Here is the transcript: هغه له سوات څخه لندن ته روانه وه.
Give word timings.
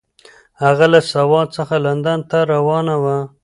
هغه 0.63 0.85
له 0.93 0.99
سوات 1.13 1.47
څخه 1.57 1.75
لندن 1.85 2.19
ته 2.29 2.39
روانه 2.53 2.95
وه. 3.03 3.17